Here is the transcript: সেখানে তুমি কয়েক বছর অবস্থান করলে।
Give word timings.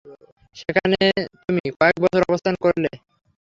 সেখানে 0.55 0.99
তুমি 1.41 1.63
কয়েক 1.77 1.97
বছর 2.03 2.21
অবস্থান 2.29 2.55
করলে। 2.63 2.89